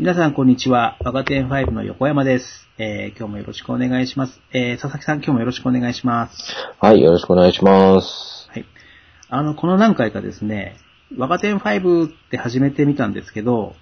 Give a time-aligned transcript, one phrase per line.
[0.00, 0.96] 皆さん、こんにちは。
[1.00, 2.68] 若手5の横山です。
[2.78, 4.40] えー、今日もよろしくお願いします。
[4.52, 6.54] えー、佐々木さん、今日もよろしくお願いします。
[6.78, 8.48] はい、よろしくお願いします。
[8.48, 8.64] はい。
[9.28, 10.76] あの、この何回かですね、
[11.16, 13.74] 若手5って始めてみたんですけど、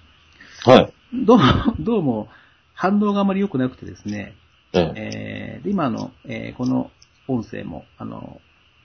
[0.65, 0.93] はい。
[1.13, 1.43] どうも、
[1.79, 2.29] どうも、
[2.73, 4.33] 反応があまり良くなくてですね、
[4.73, 6.89] えええー、で今あの、えーこの
[7.27, 8.41] 音声も、あの、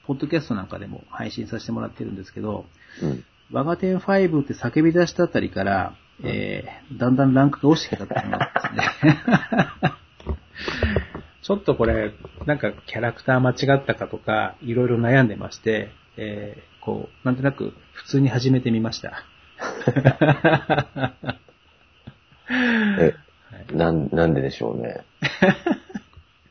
[0.07, 2.67] ポッドキャストなんかでも配信させてもらってるんですけど、
[3.01, 3.25] うん。
[3.53, 8.39] 我が店5って叫び出したあたりから、えー、だんだんランクが落ちてきたと思いま
[8.71, 8.83] すね。
[11.43, 12.13] ちょっとこれ、
[12.47, 19.25] なんかキャラクター間違ったかとか、いろいろ悩んでまして、えー、こう、なんとなく普通に始めてみました。
[23.01, 23.15] え、
[23.73, 25.01] なん、なんででしょうね。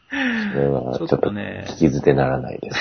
[0.53, 2.77] それは、ちょっととね聞き捨てならないです。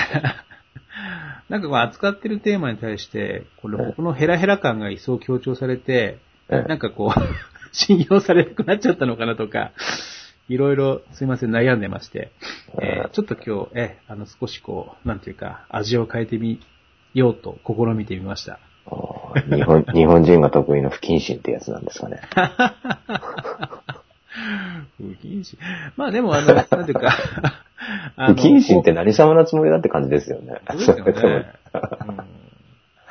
[1.48, 7.20] なんかこう扱ってるテーマに対して、これ僕のヘラヘラ感が一層強調されて、えなんかこう、
[7.72, 9.72] 信用されなくなっちゃったのかなとか、
[10.48, 12.32] いろいろすいません悩んでまして、
[12.80, 16.60] えーちょっと今日、え、あの少しこう、なんていうか、味を変えてみ
[17.14, 18.58] ようと試みてみました。
[19.48, 22.20] 日本、 日本人が得意の不謹慎ってやつなんですかね。
[24.98, 25.58] 不謹慎。
[25.96, 27.12] まあでもあの、なんていうか、
[28.16, 30.60] 不謹慎って何様のつもりだって感じですよね。
[30.78, 31.52] そうですよね。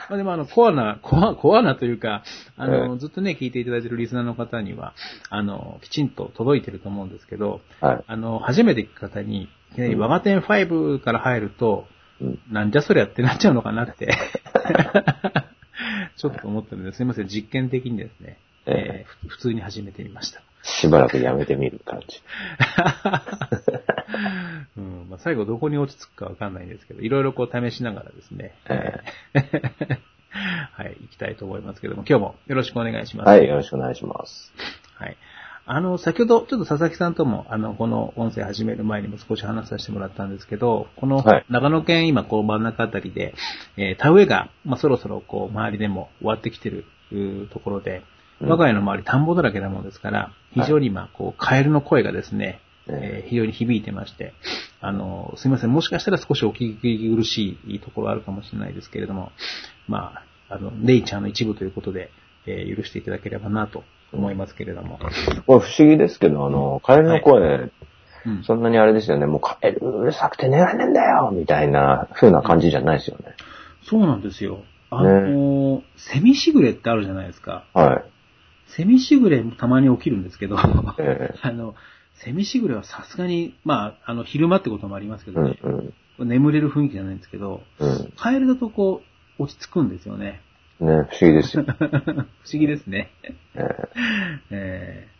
[0.10, 2.24] まあでもあの、コアな、コア、コアなというか、
[2.58, 4.94] あの、ええずっとね、聞いていただいているリスナーの方には、
[5.30, 8.04] あの、きちんと届いてると思うんですけど、はい。
[8.08, 11.86] あの、初めて聞く方に、いきなりうん我が店5から入ると、
[12.22, 14.10] うんなんじゃそりゃってなっちゃうのかなって、
[16.18, 20.42] ちょっと思ったので、すいません、実験的にですね、ええーふ普通に始めてみました。
[20.64, 22.08] しばらくやめてみる感じ。
[24.78, 29.00] うんまあ、最後どこに落ち着くかわかんないんですけど、いろいろこう試しながらですね、え
[30.32, 33.28] はい、行きたいと思いますけども、今日もよろしくお願いします。
[33.28, 34.54] はい、よろしくお願いします。
[34.96, 35.18] はい。
[35.72, 43.36] あの、先ほど、ちょっと佐々木さんとも、あの、この音声始める前にも少し話させてもらったんですけど、このはい、長野県今、こう、真ん中あたりで、
[43.78, 46.86] えー田植えが、まあ、そろそろ、こう、周りでも終わってきてる、
[47.52, 48.04] ところで、
[48.42, 54.34] うん我が家の周り田んぼだらけなもんですから、非常に今、こう、カエルの声がですね、えー非常に響いてまして、
[54.82, 59.32] あの、すいません、もしかしたら少しお聞き苦しいところあるかもしれないですけれども、
[59.88, 62.12] まあ、あの、ネイチャーの一部ということで、
[62.46, 64.98] えー許していただければなと思いますけれども。
[65.46, 67.72] これ不思議ですけど、あの、カエルの声、
[68.26, 73.36] うんそんなにあれですよね、もうカエルうるさくて寝られねえんだよみたいな風な感じじゃないですよね。
[73.84, 74.64] そうなんですよ。
[74.90, 77.66] あの、セミシグレってあるじゃないですか。
[77.74, 78.04] はい。
[78.76, 80.58] セミシグレもたまに起きるんですけど、
[81.00, 81.76] え あの、
[82.24, 86.30] セミシグレはさすがに、まあ、あの、昼間ってこともありますけえどね、うんうん。
[86.30, 88.14] 眠れる雰囲気じゃないんですけど、うん。
[88.18, 89.02] カエルだとこ
[89.40, 90.42] う、落ち着くんですよね。
[90.80, 91.64] ね、不思議ですよ。
[91.68, 93.12] 不思議ですね。
[93.56, 93.62] え
[94.52, 95.20] えー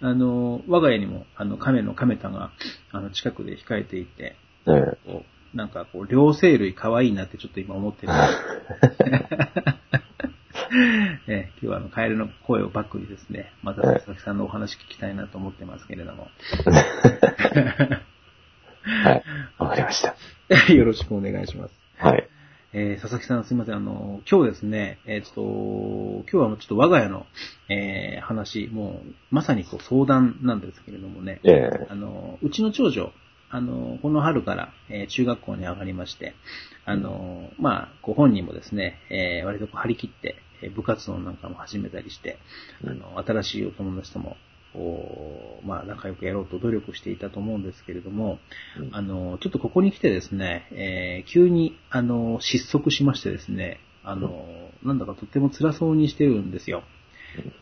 [0.00, 2.50] あの、我が家にも、あの、亀の亀田が、
[2.90, 8.12] あの、近くで控えていて、ええこうなんかこう、両生類可愛いなってちょっと今思ってる。
[11.28, 16.28] えー今日はあの、カエルの声をバックにですね、また佐々木さんのお話聞きたいなと思ってますけれども。
[18.82, 19.22] はい。
[19.58, 20.14] わかりました。
[20.72, 21.74] よろしくお願いします。
[21.96, 22.28] はい。
[22.72, 27.26] えー佐々木さんすいません、あの、今日ですね、えーっと、今日はあのちょっと我が家の、
[27.68, 33.12] えー話、もう、まさにこう相談なんですけれどもね、ええあの、うちの長女、
[33.50, 36.34] あの、この春から、えー中学校に上がりまして、
[36.84, 42.38] あの、まあ、ご本人もですね、えー割とこう張り切って、えー部活動なんかも始めたりして、
[42.84, 44.36] あの、新しいお友達とも、
[44.74, 48.38] おまあ、仲良くやろうと努力していたと思うんですけれども、
[48.78, 48.94] うん。
[48.94, 54.46] あの、ちょっとここに来てですね、えー急に、あの、失速しましてですね、あの、
[54.82, 56.82] なんだかとっても辛そうにしてるんですよ。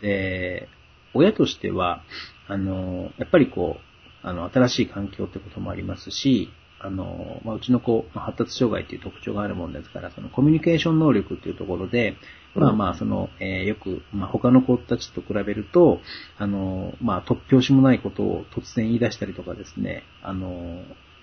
[0.00, 0.68] で、
[1.14, 2.02] 親としては、
[2.48, 6.50] あの、やっぱりこう、あの、新しい環境ってこともありますし、
[6.82, 12.16] あの、まあ、うちの子、まあ発達障害っていう特徴があるもんですから、そのコミュニケーション能力っていうところで、
[12.54, 16.00] まあまあ、その、えーよく、まあ、他の子たちと比べると、
[16.38, 20.82] あの、まあ、突拍子もないことを突然言い出したりとかですね、あの、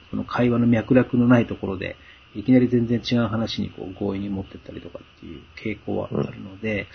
[0.09, 1.95] その会話の脈絡のないところで、
[2.35, 6.87] いきなり全然違う話にこう強引に持ってったりとかっていう傾向はあるので、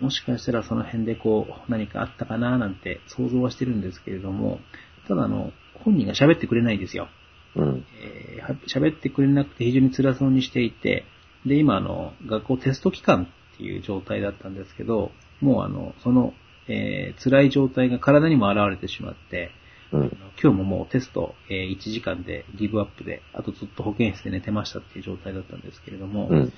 [0.00, 4.58] もしかしたらその辺でこう何かあったかななんて想像はしてるんですけれども、
[5.06, 5.52] ただあの、
[5.84, 7.08] 本人が喋ってくれないんですよ。
[7.56, 7.84] うん。
[8.02, 11.04] えーは喋ってくれなくて非常に辛そうにしていて、
[11.46, 13.24] で、今あの、学校テスト期間
[13.54, 15.10] っていう状態だったんですけど、
[15.40, 16.34] もうあの、その、
[16.68, 19.50] えー辛い状態が体にも現れてしまって、
[19.92, 20.12] うん。
[20.42, 26.52] 今日ももうテスト、えー1時間でギブアップで、あとずっと保健室で寝てましたっていう状態だったんですけれども、うん。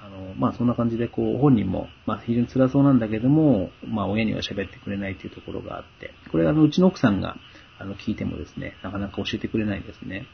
[0.00, 7.36] あの、まあそんな感じで、こう、本人も、まあ非常に辛そうなんだけども、まあ親には喋ってくれないっていうところがあって、これあの、うちの奥さんが、
[7.82, 10.26] あの、聞いてもですね、なかなか教えてくれないんですね。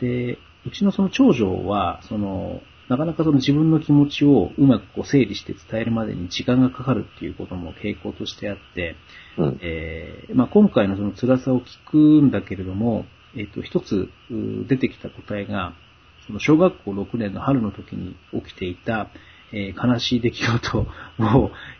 [0.00, 8.94] で、うちのその長女は、その、なかなかその自分の気持ちをうまくこう整理して伝えるまでに時間がかかるっていうことも傾向としてあって、
[9.38, 9.58] うん。
[9.60, 13.04] えーまあ、今回のその辛さを聞くんだけれども、
[13.36, 15.74] えっ、と、一つう出てきた答えが、
[16.26, 19.08] その小学校6年の春の時に起きていた、
[19.52, 20.86] えー悲しい出来事を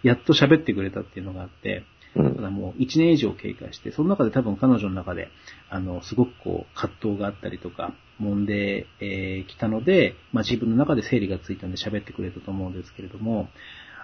[0.02, 1.84] やっと喋ってくれたっていうのがあって、
[2.16, 2.34] うん。
[2.36, 5.28] ただもう1年以上経過して、その中で多分彼女の中で、
[5.70, 13.48] あの、すごくこう、葛藤があったりとか、揉んでき、えー来たので、まあ自分の中で整理がついたんで喋ってくれたと思うんですけれども、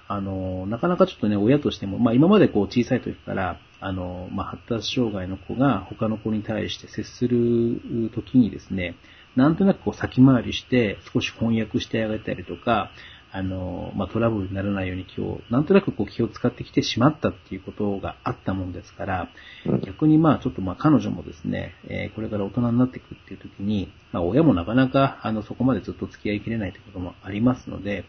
[0.09, 8.97] あの、なかなかちょっとね、親としても、まあ今までこう小さい時から、あの、まあ発達障害の子が他の子に対して接する時にですね、
[9.37, 12.91] なんとなくこう先回りして少し翻訳してあげたりとか、
[13.35, 19.29] あの、まあ、トラブルにならないように今日、なんとなくこう気を使ってきてしまったっていうことがあったもんですから、
[19.65, 19.81] うん。
[19.81, 28.05] 逆にまあちょっとまあ彼女もですね、えーこれから大人になっていくっていう時に、まあ親もなかなかあのそこまでずっと付き合いきれないということもありますので、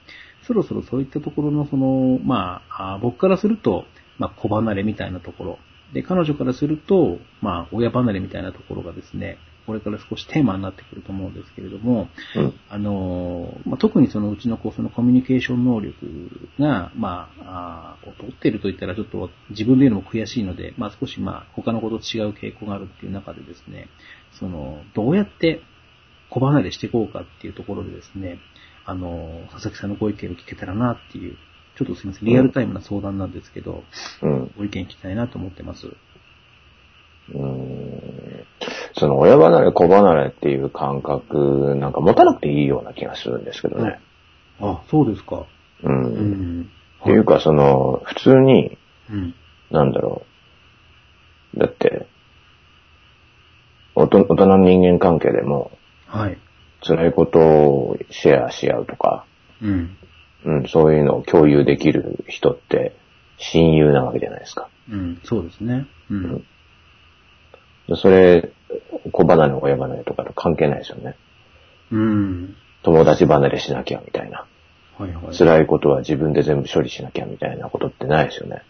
[0.45, 3.85] そろそろそういったところのその、まあ、僕からすると、
[4.17, 5.59] まあ子離れみたいなところ、
[5.93, 12.53] で、彼女からすると、まあ親離れみたいなところがですね、これから少しテーマになってくると思うんですけれども、うん。
[12.69, 15.95] あの、まあ、特にそのうちの子、そのコミュニケーション能力
[16.59, 23.87] が、まあ、あー劣っていると言ったらちょっと自分で言うのも悔しいので、まあ、少しまあ、他の子と違う傾向があるっていう中でですね、
[24.37, 25.61] その、どうやって
[26.29, 28.39] 子離れしていこうかっていうところでですね、
[28.85, 31.37] あの、佐々木さんのご意見を聞けたらなっていう、
[31.77, 33.83] ちょっとすみません、リアルタイムな相談なんですけど、
[34.21, 34.51] うん。
[34.57, 35.87] ご意見聞きたいなと思ってます。
[35.87, 38.45] うーん
[38.95, 43.99] その親離れ子離れっていう感覚なんか持たなくていいような気がするんですけどね。
[44.59, 45.37] あ、そうですか。
[45.37, 45.47] う。
[45.83, 46.71] うんん。
[47.01, 48.77] っていうか、その、普通に、
[49.09, 49.35] うん。
[49.71, 50.23] なんだろ
[51.55, 51.59] う。
[51.59, 52.07] だって、
[53.95, 55.71] 大人の人間関係でも、
[56.07, 56.37] はい。
[56.81, 59.25] 辛いことをシェアし合うとか、
[59.61, 59.97] うん。
[60.45, 62.95] うん、そういうのを共有できる人って
[63.37, 64.69] 親友なわけじゃないですか。
[64.89, 65.21] うん。
[65.23, 65.87] そうですね。
[66.09, 66.45] うん。
[67.87, 68.51] でそれ、
[69.11, 71.15] 子離れ親離れとかと関係ないですよね。
[71.91, 72.55] うん。
[72.83, 74.45] 友達離れしなきゃみたいな。
[74.97, 75.37] はいはい。
[75.37, 78.61] 辛いことは自分で全部処理しなきゃみたいなことってないですよね。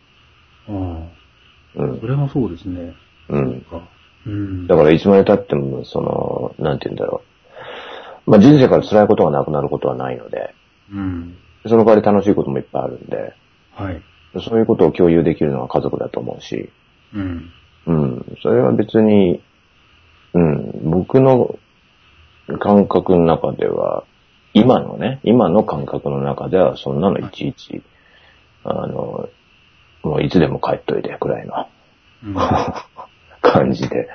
[0.68, 2.08] ああ、うんそ。
[2.08, 2.94] れもそうですね。
[3.30, 3.62] うん。
[3.62, 3.88] か。
[4.26, 4.68] うん。
[4.68, 7.22] だからいつまで経っても、その、なんて言うんだろ
[8.28, 8.32] う。
[8.32, 10.54] まあ人生から辛いことがなくなることはないので、
[10.92, 11.38] うん。
[11.66, 13.34] その代わり楽しいこともいっぱいあるんで、
[13.72, 14.02] はい。
[14.42, 16.72] そういうことを共有できるのは家族だと思うし、
[17.14, 17.52] うん。
[17.86, 18.38] うん。
[18.42, 19.42] それは別に、
[20.34, 20.90] うん。
[20.90, 21.58] 僕の
[22.60, 24.04] 感覚の中では、
[24.54, 27.84] 今のね、今の感覚の中では、そんなのいちいち、
[28.64, 29.30] あの、
[30.04, 31.68] もういつでも帰っといてくらいの
[32.26, 32.36] うん、
[33.42, 34.08] 感じで、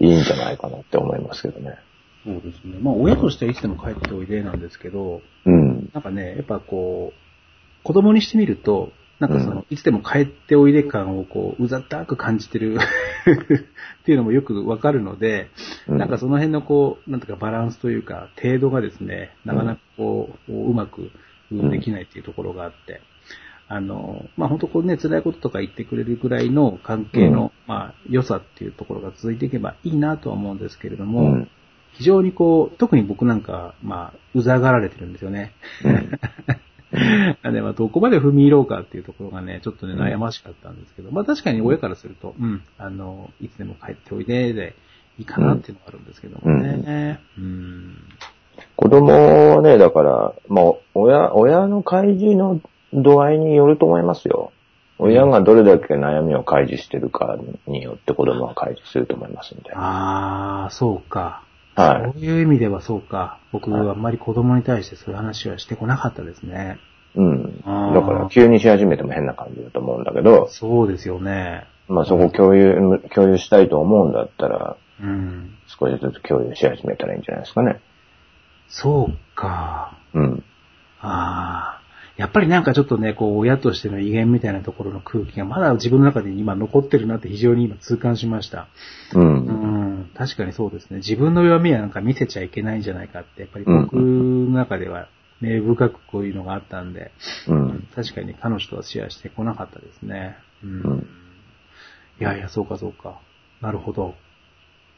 [0.00, 1.76] いいんじゃないかなって思いますけどね。
[2.24, 2.78] そうですね。
[2.80, 5.73] まあ、親としてはいつでも帰っておいでなんですけど、うん。
[5.94, 9.66] なんかね、やっぱこう、子供にしてみると、なんかその、うん。
[9.70, 12.76] いつでも帰っておいで感をこう、うざったく感じてる
[14.02, 15.50] っていうのもよくわかるので、
[15.86, 15.98] うん。
[15.98, 21.12] なんかその辺のこう、なんとかバランスというか、程度がですね、なかなかこう、うまく
[21.54, 23.00] んできないっていうところがあって、
[23.68, 31.48] あの、まあ、本当こうね、辛いこととか言ってくれるぐらいの関係の、まあ、良さっていうところが続いていけばいいなとは思うんですけれども、うん
[31.94, 35.52] 非常にこう、特に僕なんか、まあ、うざがられてるんですよね。
[37.42, 44.76] でまあ、どこまで踏み入ろうかっていうところがね、ちょっとね、悩ましかったんですけど、まあ確かに親からすると、うん、あの、いつでも帰っておいでで
[45.18, 47.20] いいかなっていうのがあるんですけどもね。
[47.36, 47.96] うん。
[48.76, 52.60] 子供はね、だから、まあ、親、親の開示の
[52.92, 54.52] 度合いによると思いますよ。
[54.98, 57.36] 親がどれだけ悩みを開示してるか
[57.66, 59.72] によって子供は開示すると思いますんで。
[59.74, 61.42] ああ、そうか。
[61.74, 63.38] はそういう意味ではそうか。
[63.52, 66.78] 僕、あんまり子供に対してそういう話はしてこなかったですね。
[67.16, 67.18] い。
[67.18, 67.60] うん。
[67.60, 71.66] だから急にし始めても変な感じだと思うんだけど、そうですよね。
[71.88, 75.54] まあそこ共有、共有したいと思うんだったら、うん。
[75.66, 77.80] 少しずつ共有し始めたらいいんじゃないですかね。
[78.68, 79.96] そうか。
[80.14, 80.44] うん。
[81.00, 81.84] ああ。
[82.16, 88.68] やっぱりなんかちょっとね、こう、親としての威厳みたいなところの空気がまだ自分の中で今残ってるなって非常に今痛感しました。
[89.14, 89.20] う。
[89.20, 89.83] うんん。
[90.16, 90.98] 確かにそうですね。
[90.98, 95.08] 自分の弱みはなんか見せちゃいけないんじゃないかって、やっぱり僕の中では
[95.40, 97.10] 明深くこういうのがあったんで、
[97.48, 97.88] うん。
[97.94, 100.36] 確かに彼女とはシェアしてこなかったですね。
[100.62, 100.80] うん。
[100.80, 101.06] うん
[102.20, 103.20] いやいや、そうかそうか。
[103.60, 104.14] なるほど。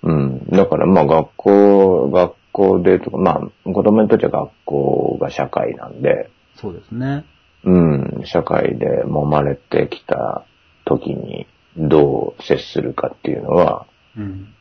[0.03, 0.47] うん。
[0.51, 3.31] だからまあ学校、学校でとか、ま
[3.65, 7.25] あ子供にとっては学校が社会なんで、そうですね。
[7.65, 10.45] うん、社会で揉まれてきた
[10.85, 11.47] 時に
[11.77, 14.55] どう接するかっていうのは、うん。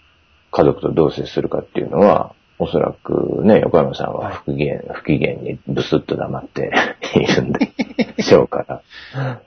[0.51, 6.71] 家族とどう接するかっていうのは、おそらくね、横山さんは不機嫌、不機嫌にブスッと黙って
[7.15, 7.73] いるんで
[8.19, 8.81] しょうから、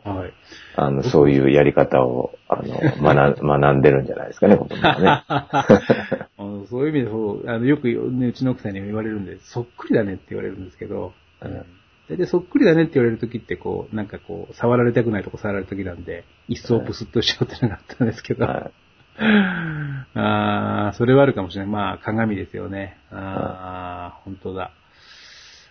[0.05, 0.33] はい。
[0.77, 5.25] あの、そういうやり方を、あの、学ん 学んでるんじゃないですかね、子供はね。
[6.37, 11.65] あのそういう意味でそう、あの、よく、ね、うちの奥さんにも言われるんで、そっくりだねって言われるんですけど、うん。
[12.11, 18.71] 大体そっくりだねって言われるときって、こう、なんかこう、触られたくないとこ触られるときなんで、一層ブスッとしちゃうってのがあったんですけど、はい
[20.15, 21.71] ああ、それはあるかもしれない。
[21.71, 22.97] まあ、鏡ですよね。
[23.11, 24.71] ああ、本当だ。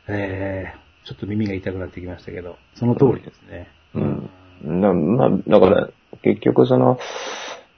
[0.08, 3.68] えー、ちょっと耳が痛くなってきましたけど、その通りですね。
[3.96, 4.30] うん。
[4.82, 5.90] なまあ、だから、
[6.22, 7.00] 結局その、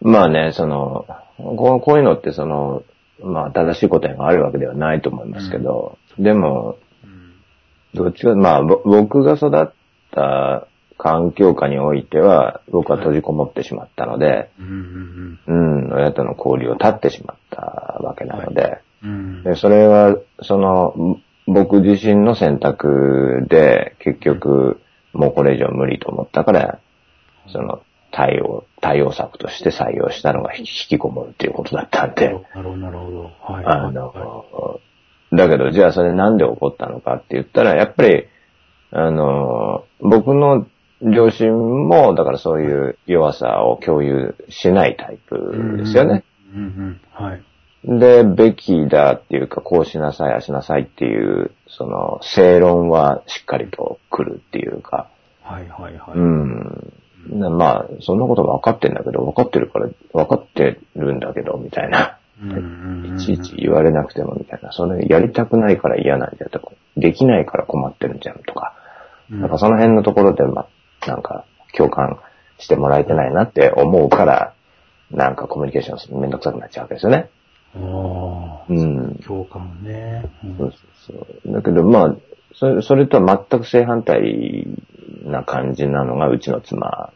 [0.01, 1.05] まあね、その、
[1.37, 2.83] こうこういうのってその、
[3.21, 7.33] まあ、正しい答えがあるわけではないと思いますけど、でも、うん。
[7.93, 9.73] どっちか、まあ、ぼ僕が育っ
[10.11, 14.79] た環境下においては、僕は閉じこもってしまったので、うん、うん、うん、
[15.95, 17.61] 親との交流を断ってしまった
[18.01, 19.43] わけなので、うん。
[19.43, 24.79] でそれは、その、僕自身の選択で、結局、
[25.13, 26.79] もうこれ以上無理と思ったから、
[27.47, 27.81] その、
[28.11, 33.21] 対応、対応策として採用したのが引きこもるっていうことだったんで、なるほど、なるほど。
[33.41, 33.65] はい。
[33.65, 34.79] あはいの、
[35.31, 38.27] だけど、じゃあそれなんで起こったのかって言ったら、やっぱり、
[38.91, 40.65] あの、僕の
[41.01, 46.23] 両親も、だからそういう弱さを共有しないタイプですよね。。
[46.53, 47.43] うん、うん、はい。
[47.83, 55.09] で、べきだっていうか、こうしなさい、ああしなさいっていう、その、正論はしっかりと来るっていうか、
[55.41, 56.17] はい、はい、はい。
[56.17, 56.93] うん。
[57.29, 62.17] なまあ、そんなこと分かってんだけど、分かってるから、分かってるんだけど、みたいな。
[63.17, 64.71] いちいち言われなくてもみたいな。
[64.71, 68.75] それやりたくないから嫌なんじゃとか、できないから困ってるんじゃんとか。
[69.31, 70.67] うん、なんかその辺のところで、まあ、
[71.09, 72.19] なんか共感
[72.59, 74.53] してもらえてないなって思うから、
[75.11, 77.29] なんかコミュニケーションめんどくさくなっちゃうわけですよね。
[77.75, 79.15] ああ、うん。
[79.25, 80.29] 共感ね。
[80.43, 80.73] うんそう
[81.07, 81.53] そうそう。
[81.53, 82.15] だけどまあ、
[82.53, 84.67] それそれとは全く正反対
[85.23, 87.11] な感じなのがうちの妻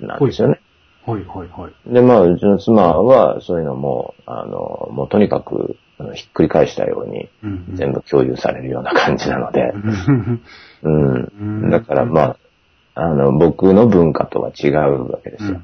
[0.00, 0.60] なんですよね。
[1.06, 1.92] はい、はい、はい。
[1.92, 7.28] で、まあ、うちの妻はそういうのも、あの、もうとにかく、あのひっくり返したように、
[7.74, 9.72] 全部共有されるような感じなので、
[10.82, 11.70] うんうん。
[11.70, 12.36] だからまあ、
[12.94, 15.60] あの、僕の文化とは違うわけですよ。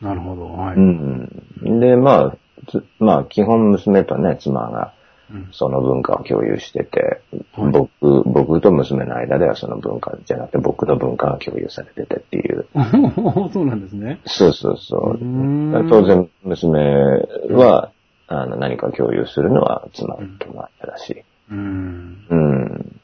[0.00, 0.76] なるほど、はい。
[0.76, 1.80] うん。
[1.80, 2.36] で、まあ、
[2.68, 4.92] つまあ、基本娘とね、妻が
[5.30, 7.20] うんその文化を共有してて、
[7.52, 12.66] はい僕、僕と娘の間ではその文化じゃなくて僕の文化が共有されててっていう。
[13.52, 14.20] そうなんですね。
[14.24, 17.90] そうそうそうーん当然、娘は、
[18.26, 21.24] あの、何か共有するのは妻との間だし。
[21.50, 22.18] うん。
[22.28, 23.00] うん。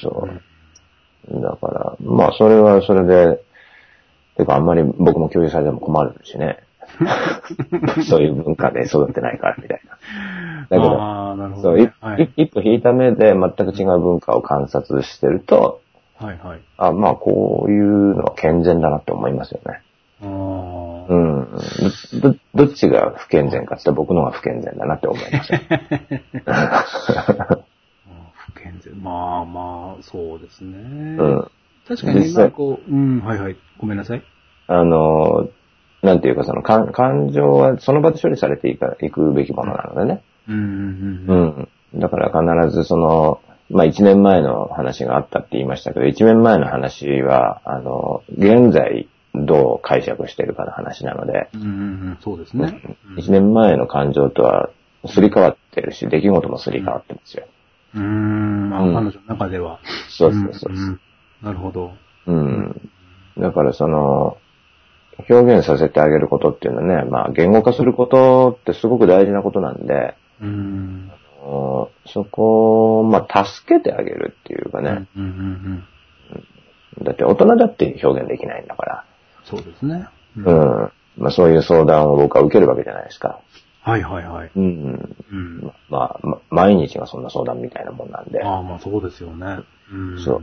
[0.00, 0.40] そう。
[1.30, 3.40] だから、まあ、それはそれで、
[4.36, 6.58] てか、あんまり僕も共有されても困るしね。
[8.08, 9.98] そういう文化で育ってないから、みたいな。
[10.68, 11.92] だけど、ああ、なるほどそう。
[12.00, 12.30] はい。
[12.36, 15.80] 一歩引いた目で全く違う文化を観察してると、
[16.18, 16.60] はい、はい。
[16.78, 19.82] あまあ、こういうのは健全だなって思いますよね。
[20.22, 20.28] ああ。
[21.08, 21.48] うん。
[22.20, 25.52] ど、どどっちが不健全かって言ったら僕の方が不健全だなって思います
[29.98, 31.16] あ、そうですね。
[31.18, 31.50] うん。
[31.86, 33.56] 確かに、実際まあこう、うん、はいはい。
[33.78, 34.22] ごめんなさい。
[34.66, 35.48] あの、
[36.02, 40.22] なんていうかその感感情はその場で処理されていかいくべきものなのでね。
[40.48, 41.98] うん、うん、ううん。
[41.98, 42.00] ん。
[42.00, 43.40] だから必ずその、
[43.70, 51.70] まあ一年前の話があったって言いましたけど、一年前の話は、あの、現在どう解釈してるかの話なので、うん、うん、う
[52.12, 52.80] ん、そうですね。
[53.16, 54.70] 一年前の感情とは
[55.06, 57.46] すり替わってるし、出来事もすり替わってますよ。
[57.46, 59.80] うーん、まあ、うん彼女の中では。
[60.08, 60.72] そうそうそう。
[60.72, 61.00] んん
[61.42, 61.92] なるほど。
[62.26, 62.90] うん。
[63.38, 64.36] だからその、
[65.28, 71.10] 表現させてあげることっていうのはね、まあ言語化することってすごく大事なことなんで、うん。
[71.10, 75.84] あのそこを、まあ助けてあげるっていうかね、うん、うん、
[76.98, 77.04] うん。
[77.04, 79.04] だって大人だって表現できないんだから、
[79.44, 80.08] そうですね。
[80.36, 80.92] ううん。
[81.16, 83.40] まあそういう相談を僕は受けるわけじゃないですか。
[83.88, 84.50] はい、はい、はい。
[84.54, 85.16] うん。
[85.32, 85.72] うん。
[85.88, 89.60] まあ、ま毎日がそんな相談みたいなもんなんで、ああ、まあそうですよね。
[89.90, 90.20] うん。
[90.22, 90.42] そ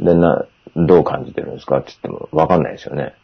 [0.00, 0.04] う。
[0.04, 3.14] で、な、どう感じてるんですかって言ってもわかんないですよね。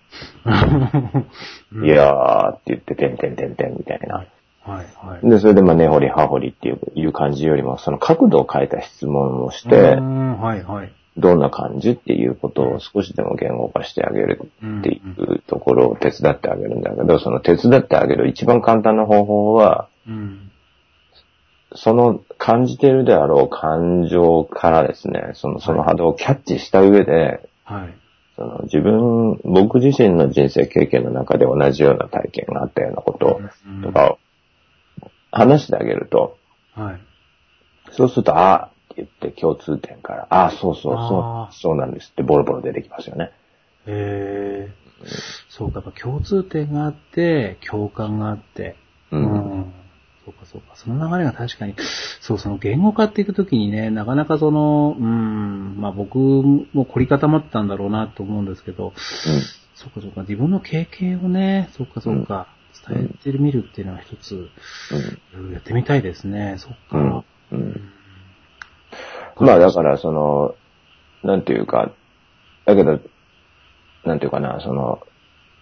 [1.72, 4.16] うんいやーって言って、てんてんてんてんみたいな。
[4.16, 4.26] はい、
[4.64, 5.28] はい。
[5.28, 10.92] で、それでまあ根掘り葉掘りっていういう感じよりも、その角度を変えた質問をしてう、んはい、はい。
[11.16, 14.50] どんな感じっていうことを少しでも言語化してあげる
[14.80, 20.50] っていうとこころを手伝ってあげるんだけど、その手伝ってあげる一番簡単な方法は、うん。
[21.74, 27.94] その感じているであろう感情からですね、その、その波動をキャッチした上で、はい。
[28.36, 34.18] その自分、僕自身の人生経験の中で同じような体験があったようなことうんとかを
[35.30, 36.36] 話してあげると、
[36.74, 37.00] はい。
[37.92, 43.32] そうすると、あ言って共通点から、ああ、そうそう、あそう、そうなんですってボロボロ出てきますよね。
[43.86, 44.82] へえ。
[45.48, 48.76] そうか、やっぱ共通点があって、共感があって。
[49.10, 49.72] うん
[50.24, 50.76] そうか、そうか。
[50.76, 51.74] その流れが確かに、
[52.20, 58.92] そう、その言語化っていくときにね、なかなかその、うん、まあ僕も凝り固まってたんだろうなと思うんですけど、
[59.74, 60.20] そうか、そうか。
[60.20, 62.46] 自分の経験をね、そうか、そうか。
[62.88, 64.48] 伝えてみるっていうのは一つ、
[65.34, 66.56] うんやってみたいですね。
[66.58, 66.98] そっか。
[66.98, 67.92] うんうん
[69.42, 70.54] まあだから、その、
[71.22, 71.92] なんていうか、
[72.64, 73.00] だけど、
[74.04, 75.00] なんていうかな、その、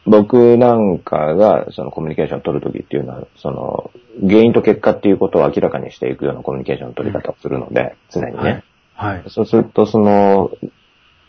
[0.06, 3.90] 僕なんかがそのコミュニケーションを取るときっていうのは、その、
[4.26, 8.64] 原因と結果っていうことを明らかにしていくようなコミュニケーションの取り方をするので、常にね。
[8.96, 9.16] はい。
[9.16, 9.25] はい。
[9.28, 10.50] そうすると、その、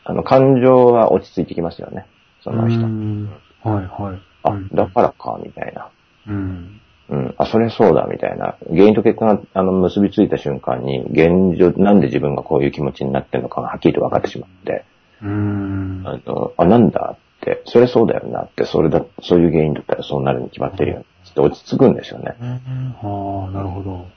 [0.03, 2.05] あの、感情は落ち着いてきますよね。
[2.43, 2.89] その人う。
[2.89, 3.29] ん
[3.63, 4.21] はい、はい。
[4.43, 5.89] あうん、だからか、みたいな。
[6.27, 6.81] うん。
[7.11, 7.35] うん。
[7.37, 8.55] あ、それそうだ、みたいな。
[8.69, 14.85] 原因と結果が、あの、結びついた瞬間に、現状、なんで自分がこういう気持ちになってるのかがはっきりと分かってしまって、
[15.21, 16.03] うん。
[16.05, 21.05] あの、あ、なんだって、それそうだよなって、それだ、そういう原因だったらそうなるに決まってるよね。
[21.29, 22.35] って落ち着くんですよね。
[22.39, 24.07] ああ、なるほど。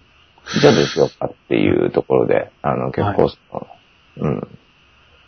[0.60, 3.66] じゃあどうしようかっていうところで、あの、結構その、
[4.18, 4.48] うん。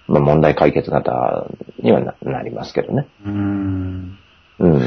[0.09, 1.47] まあ、問題解決型
[1.81, 3.09] にはななりますけどね。
[3.25, 4.19] うん。
[4.61, 4.81] うん。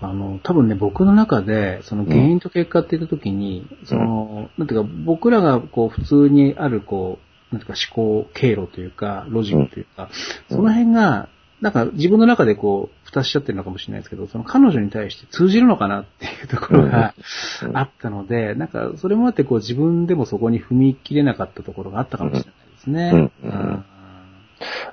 [0.00, 7.18] あの、多分ね、僕の中で、その原因と結果って言った時に、その、なんていうか、僕らがこう、普通にあるこ
[7.52, 10.10] う、なんていうか思考経路というか、ロジックというか、
[10.50, 10.56] うん。
[10.56, 11.28] その辺が、
[11.60, 17.14] なんか自分の中でこう、蓋しちゃってるのかもしれないですけど、その彼女に対して通じるのかなっていうところが
[17.62, 17.76] うん。
[17.76, 23.30] あったので、なんかそれもあってこう自分でもそこに踏み切れなかったところがあったかもしれないですね。
[23.42, 23.48] うん。
[23.48, 23.84] うん。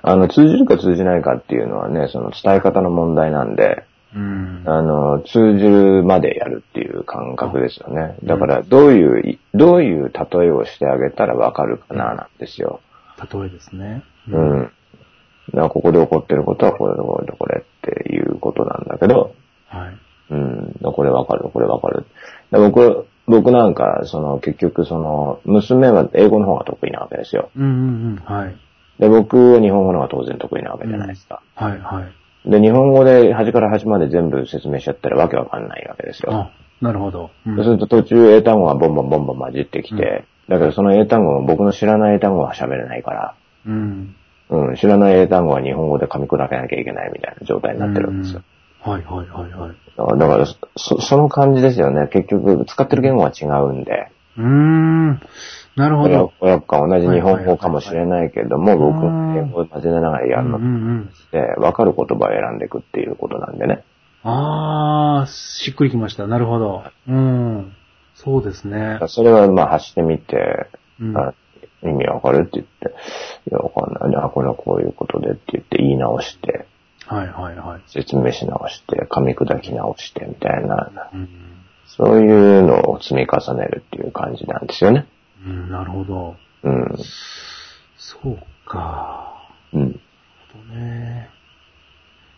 [0.02, 4.62] あの、通じるか通じないかっていうのはね、その伝え方の問題なんで、うん。
[4.66, 8.16] あの、通じるまでやるっていう感覚ですよね。
[8.24, 12.80] だから、どういう、どういう例えをしてあげたらわかるかな、なんですよ。
[13.32, 14.02] 例えですね。
[14.28, 14.60] うん。
[14.60, 14.70] だか
[15.54, 19.34] らここで起こってることはこれとこれとこれっていうことなんだけど、
[19.68, 19.98] はい。
[20.30, 20.74] うん。
[20.82, 22.04] これわかる、これわかる。
[22.50, 27.50] で僕、僕なんか、その、結局、その、娘は英語の方が得意なわけですよ。
[27.56, 27.74] うんうんう
[28.14, 28.16] ん。
[28.16, 28.56] はい。
[28.98, 31.42] で、僕は日本語の方が当然得意なわけじゃないですか。
[31.54, 32.21] はいはい。
[32.46, 36.32] で、日本語で端から端まで全部説明しちゃったらわけわかんないわけですよ。
[36.32, 36.50] あ、
[36.80, 37.30] なるほど。
[37.46, 43.34] うんそうすると途中英単語がボンボンボンボン混じってきて、だけどその英単語も僕の知らない英単語は喋れないから、
[43.66, 44.14] うん。
[44.50, 48.42] うん、知らない英単語は日本語で噛み砕けなきゃいけないみたいな状態になってるんですよ。
[48.80, 49.76] はいはいはいはい。
[49.96, 52.08] だからだからそ、その感じですよね。
[52.08, 55.20] 結局、使ってる言語は違うんで、うーん。
[55.76, 56.32] なるほ親ど。
[56.40, 63.84] 親か同じ日本語かもしれないけども、僕の英語を混ぜながらやるので、わかる言葉を選んでいくっていうことなんでね。
[64.22, 66.26] ああ、しっくりきました。
[66.26, 66.84] なるほど。
[67.08, 67.72] うん。
[68.14, 69.00] そうですね。
[69.06, 70.68] それはまあ発してみて、
[71.00, 71.34] うんあ
[71.84, 72.94] 意味わかるって言って、
[73.50, 74.16] いや、わかんないね。
[74.16, 76.66] あ、これはこういうことでって言って言い直して、
[77.06, 77.82] はいはいはい。
[77.88, 81.28] 説明し直して、噛み砕き直してみたいな、うん。
[81.86, 85.06] そういうのを積み重ねるっていう感じなんですよね。
[85.44, 86.36] うん、なるほど。
[86.62, 86.96] うん。
[87.96, 89.48] そうか。
[89.72, 89.80] うん。
[89.80, 90.00] なる
[90.52, 91.30] ほどね。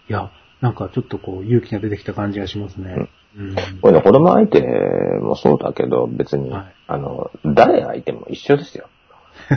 [0.08, 3.08] いや、なんかちょっとこう勇気が出てきた感じがしますね。
[3.36, 3.54] うん。
[3.80, 4.60] これね、子供相手
[5.20, 8.88] もそうだけど、別に、はいあの、誰相手も一緒ですよ。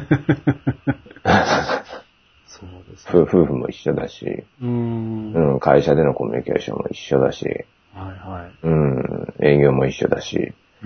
[2.47, 4.25] そうです夫夫婦も一緒だし、
[4.61, 5.33] うーん。
[5.33, 8.51] うん、会社でのコミュニケーションも一緒だし、はいはい。
[8.63, 10.53] うん、営業も一緒だし、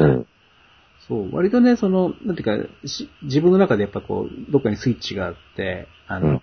[0.00, 0.26] うん、
[1.08, 6.42] そう、割とね、その、なんていうか、し自分の中でやっぱこう、どっかにスイッチがあって、あの、うん。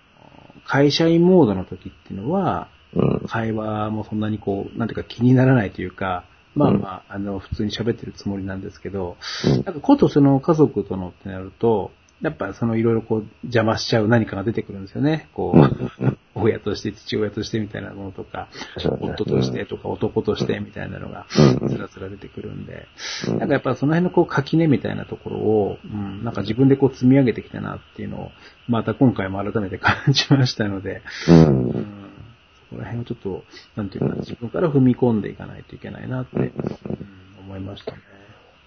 [0.65, 9.51] 会社員モードの時っていうのは、うん、会話もそんなにこう、なんていうか気にならないというか、まあまあ、あの、普通に喋ってるつもりなんですけど、うん。
[9.51, 15.29] なんかことその家族とのってなると、やっぱそのいろいろこう邪魔しちゃう何かが出てくるんですよね。
[15.33, 16.07] こうん。
[16.07, 16.12] う、
[16.43, 18.49] 親として父親としてみたいなものとか、
[19.01, 21.25] 夫としてとか男としてみたいなのが
[21.61, 22.87] うんつらつら出てくるんで、
[23.27, 23.39] うん。
[23.39, 28.31] なんかやっぱその辺のこう垣根みたいなところを、うん、なんか自分でこう積み上げてきたなっていうのを、
[28.67, 31.73] また今回も改めて感じましたので、う、うんん、
[32.69, 33.43] そこら辺をちょっと、
[33.75, 36.53] なんていうか、自分から踏み込んでいかないといけないなって、うん
[37.45, 37.97] 思いましたね。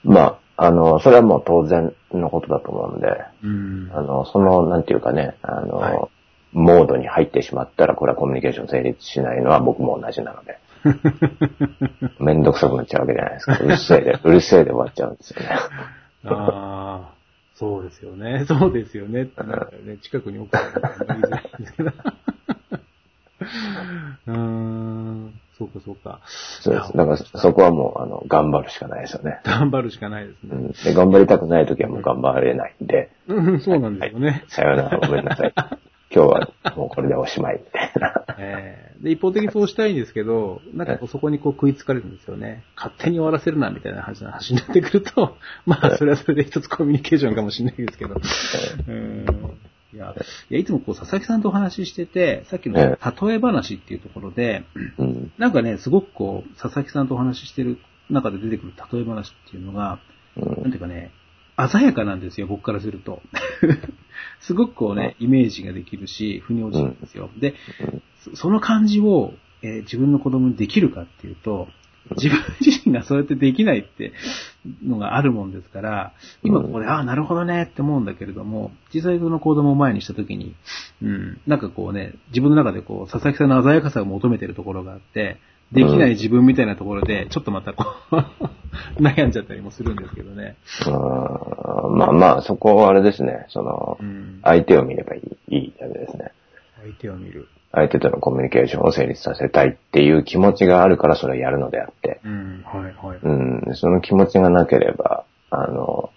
[0.05, 3.09] まあ、あの、それはもう当然のことだと思うんで、
[3.43, 3.91] うん。
[3.93, 6.15] あの、その、なんていうかね、あの、はい
[6.57, 10.59] モードに入ってしまったら、これはコミュニケーション成立しないのは僕も同じなので。
[12.19, 13.59] めんどくさくなっちゃうわけじゃないですか。
[13.59, 15.49] うるせえで、うるせえで終わっちゃうんですよね。
[16.25, 17.14] ああ、
[17.55, 18.45] そうですよね。
[18.49, 19.25] そうですよね。
[19.25, 19.31] ね、
[20.01, 21.92] 近くに置くから言いんですけど。
[24.29, 26.21] うーん、そうかそうか。
[26.61, 26.97] そうです。
[26.97, 29.40] だからそこはもう、あの、頑張るしかないですよね。
[29.45, 30.51] 頑張るしかないですね。
[30.53, 34.45] うん、で頑張りたくない時はもう頑張れないんで、うん、そうなんですよね。
[34.49, 35.53] さようなら、ごめんなさい。
[36.14, 38.25] 今日はもうこれでおしまい、みたいな。
[38.38, 42.64] えーで、一方的にそうしたいんですけど、なんかそこにこう食いつかれるんですよね。
[42.77, 48.14] 勝手に終わらせるな、みたいな話話になってくると、 まあ、それはそれで一つコミュニケーションかもしれないですけど。
[48.88, 49.27] うん
[49.95, 50.14] いや、
[50.51, 54.64] いや、いつもこう、佐々木さんとお話ししてて、さっきのえ例え話っていうところで、
[54.99, 55.33] うん。
[55.38, 57.79] なんかね、すごくこう、佐々木さんとお話ししてる
[58.11, 60.01] 中で出てくる例え話っていうのが、
[60.37, 61.12] うんなんていうかね、
[61.71, 63.23] 鮮やかなんですよ、僕からすると。
[64.40, 67.31] すごくこうね、イメージができるし、腑に落ちるんですよ。
[67.38, 67.55] で、
[68.25, 71.68] そその感じを、えー自分の子供にできるかっていうと、
[72.14, 74.12] 自分自身がそうやってできないって
[74.85, 80.55] のがあるもんですから、今ここで、ああ、なるほどねって思うんだけれども、実際その子供を前にした時に、
[81.03, 85.38] うん、なんかこうね、自分の中でこう、佐々木さんの鮮やかさを求めてるところがあって、
[85.72, 88.16] できない自分みたいなところで、ちょっとまたこう、
[89.02, 90.57] 悩んじゃったりもするんですけどね。
[90.87, 93.46] あーまあまあ、そこはあれですね。
[93.48, 94.40] そのう、ん。
[94.42, 96.33] 相手を見ればいいいいだけですね。
[96.83, 97.48] 相手を見る。
[97.72, 103.18] 相手とのコミュニケーションを成立させたいっていう気持ちがあるからそれをやるのであって、うん、はい、はい。
[103.22, 106.11] うん、その気持ちがなければ、あの、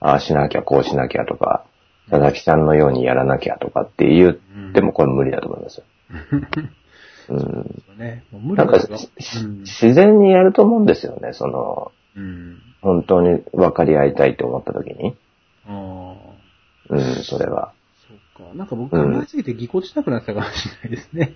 [0.00, 1.64] ああしなきゃこうしなきゃとか、
[2.10, 5.84] 佐々木さんのようにやらなきゃとかって言ってもこれ無理だと思いますよ。
[7.32, 8.98] うん、ね、なんか理ですよ。
[9.20, 12.24] し自然にやると思うんですよね、その、うん。
[12.24, 12.62] うん。
[12.82, 15.16] 本当に分かり合いたいと思った時に。
[15.66, 16.14] あ
[16.90, 16.94] あ。
[16.94, 17.72] うん、それは。
[18.06, 18.54] そっか。
[18.54, 21.34] なんか僕考えすぎてぎこちなくなってたかもしれないですね。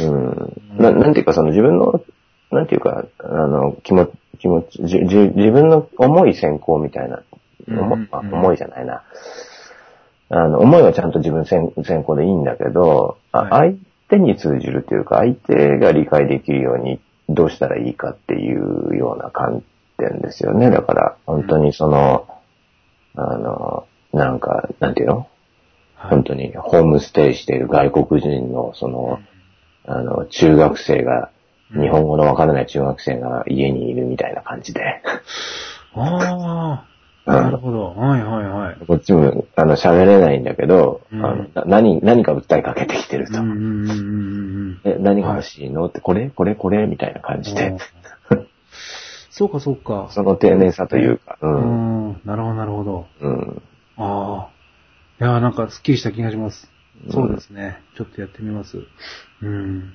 [0.00, 0.82] うん。
[0.82, 2.04] ななんていうか、その自分の、
[2.52, 7.22] なんていうか、あの、気持ち、気持ち、じじ自分の思い先行みたいな、
[7.66, 9.02] 思いじゃないな。
[10.28, 13.76] あの、思いはちゃんと自分先先行でいいんだけど、あは相
[14.08, 19.62] 手に通じるっていうか、相手が理解できるようにどうしたらいいかっていうような観
[19.98, 20.70] 点ですよね。
[20.70, 22.28] だから、本当にその、
[23.16, 25.26] あの、なんか、なんていうの？
[25.96, 26.10] はい。
[26.10, 29.18] 本当にホームステイしている外国人の、その、
[29.86, 31.30] あの、中学生が、
[31.72, 35.02] 日本語のわからない中学生が家にいるみたいな感じで、
[35.94, 36.95] ああ。
[37.26, 37.94] なるほど。
[37.96, 38.86] はいはいはい。
[38.86, 43.40] こっちも、あの、喋れないんだけど、うんあのな何、何か訴えかけてきてると。
[43.40, 46.30] うんうんうんうん何が欲しいのって、これ？
[46.30, 46.54] これ？
[46.54, 46.86] これ？
[46.86, 47.76] みたいな感じで、
[49.30, 50.08] そうかそうか。
[50.12, 51.46] その丁寧さというか、う。
[51.46, 52.20] うんん。
[52.24, 53.06] なるほどなるほど。
[53.20, 53.62] うん。
[53.96, 54.50] ああ。
[55.20, 56.70] いやーなんかスッキリした気がします。
[57.10, 57.82] そうですね。
[57.96, 58.78] ちょっとやってみます。
[59.42, 59.94] うん。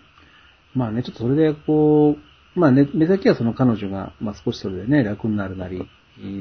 [0.76, 2.18] まあね、ちょっとそれでこ
[2.56, 5.88] う、まあね、目先はその彼女が、まあ少しそれでね、楽になるなり、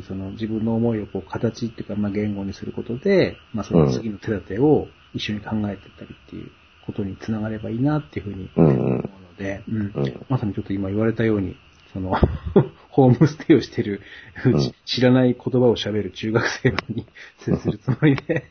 [0.06, 6.50] その自分の思いをこう形っていうか、まあ言語にすることで、まあその次の手立てを一緒に考えていったりっていう
[6.86, 11.56] ことにつながればいいなっていうふうにうん思うので、うんうんまさにちょっと今言われたように、
[11.92, 12.12] その、
[12.90, 14.00] ホームステイをしてる、
[14.46, 17.06] ん知らない言葉を喋る中学生に
[17.38, 18.44] 接するつもりで、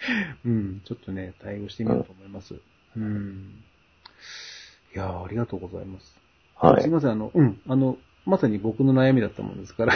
[0.44, 2.54] うん、ちょっとね、対応してみようと思います。
[2.96, 3.54] うん。
[4.94, 6.20] いやーありがとうございます。
[6.56, 6.82] はい。
[6.82, 9.94] すいません、あの、うん、あの、まさに僕の悩みだったもんですから、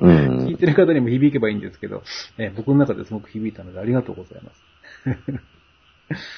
[0.00, 2.02] うん聞いてる方にも響けばいいんですけど、
[2.38, 4.62] ね、僕の中ですごく響いたのでありがとうございます。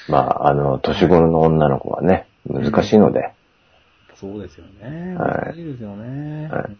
[0.11, 3.33] まあ、あの、年頃の女の子はね、難しいので、
[4.15, 5.15] そうですよね。
[5.15, 6.47] はい難しいですよね。
[6.49, 6.77] はいうん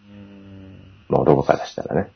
[1.08, 2.12] まあ、男からしたらね。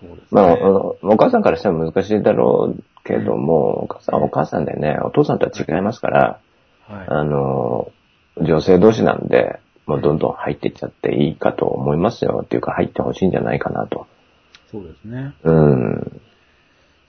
[0.00, 0.26] そうですね。
[0.30, 6.40] まあ、お母さんからしたら難しいだろうけども、お母さんはお母さんでね、お父さんとは違いますから、
[6.88, 7.06] はい。
[7.08, 7.90] あの、
[8.36, 12.42] 女性同士なんで、もうどんどん入っていっちゃっていいかと思いますよ。
[12.44, 14.06] っていうか入ってほしいんじゃないかなと。
[14.70, 15.34] そうですね。
[15.44, 16.20] うん。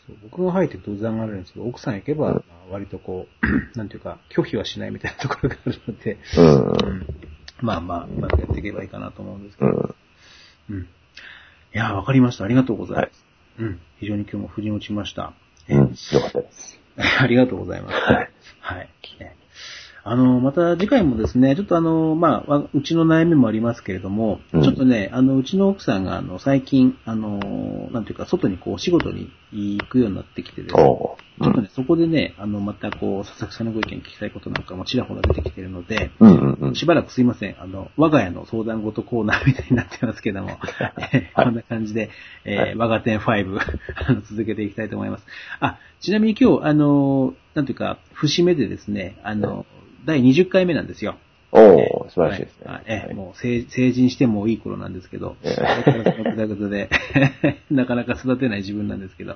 [0.05, 7.07] そう僕が入って独断があるんですけど、奥さん行けば、まあ割とこう、 なんていうか、拒否はしないみたいなところがあるので、うん。
[7.61, 9.71] まあまあ、うまくやっていけばいいかなと思うんですけど。
[9.71, 10.75] うん。
[10.75, 10.83] うん。
[10.83, 10.85] い
[11.73, 12.43] やー、わかりました。
[12.43, 13.25] ありがとうございます。
[13.59, 13.79] うん。
[13.99, 15.33] 非常に今日も振り落ちました。
[15.67, 15.87] えうん。
[15.89, 16.79] よかったです。
[17.19, 17.95] ありがとうございます。
[17.95, 18.29] はい。
[18.59, 18.89] はい。
[20.07, 31.43] ねあの、また次回もですね、ちょっとあの、まあ、わうちの悩みもありますけれども、うんちょっとね、あの、うちの奥さんが、あの、最近、あの、なんていうか、外にこう、お仕事に行くようになってきてですね、おう。
[31.43, 36.75] ちょっとね、そこでね、あの、またこう、佐々木さんのご意見聞きたいことなんかもちらほら出てきているので、うんうんうん。
[36.75, 37.55] しばらくすいません。
[37.61, 40.57] あの、我が家の相談事コーナーみたいになってますけども、
[41.13, 42.09] え ー こんな感じで、
[42.43, 43.59] えーはい我が店5、
[44.07, 45.25] あの続けていきたいと思います。
[45.59, 49.65] あ、ちなみに今日、あの、なんていうか、節目でですね、あの、
[50.07, 51.17] 第20回目なんですよ。
[51.51, 52.65] おー、素晴らしいですね。
[52.65, 56.89] はいええもう成成人してもいい頃なんですけど、ぐだぐだで、
[57.71, 59.35] なかなか育てない自分なんですけど、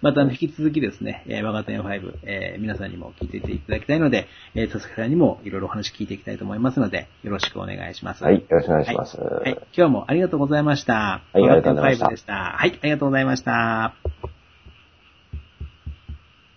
[0.00, 8.22] また引き続きですね、えー、我が店5、えー皆さんにも聞いていていただきたいので、えー、佐々木さんにもいろいろお話聞いていきたいと思いますので、よろしくお願いします。
[8.22, 9.20] はい、よろしくお願いします。
[9.20, 9.50] はい。
[9.50, 10.94] はい今日もありがとうございました。
[10.94, 12.32] はいありがとうございました我が店5でした。
[12.34, 14.31] はい、ありがとうございました。